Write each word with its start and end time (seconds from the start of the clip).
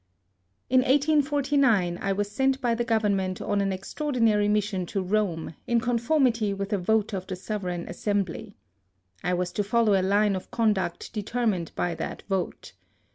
In 0.67 0.79
1849 0.79 1.99
I 2.01 2.11
was 2.11 2.31
sent 2.31 2.59
by 2.59 2.73
the 2.73 2.83
Government 2.83 3.39
on 3.39 3.61
an 3.61 3.71
extraordinary 3.71 4.47
mission 4.47 4.87
to 4.87 5.03
Kome, 5.05 5.53
in 5.67 5.79
con 5.79 5.99
formity 5.99 6.57
with 6.57 6.73
a 6.73 6.79
vote 6.79 7.13
of 7.13 7.27
the 7.27 7.35
sovereign 7.35 7.85
As 7.87 8.03
sembly. 8.03 8.55
I 9.23 9.35
was 9.35 9.51
to 9.51 9.63
follow 9.63 9.93
a 9.93 10.01
line 10.01 10.35
of 10.35 10.49
conduct 10.49 11.13
determined 11.13 11.71
by 11.75 11.93
that 11.93 12.23
vote. 12.23 12.73